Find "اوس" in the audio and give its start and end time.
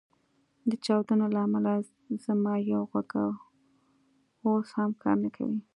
4.47-4.69